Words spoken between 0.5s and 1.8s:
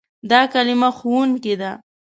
کلمه "ښوونکی" ده.